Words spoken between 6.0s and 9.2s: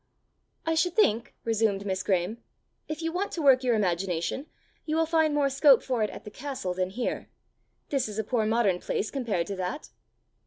it at the castle than here! This is a poor modern place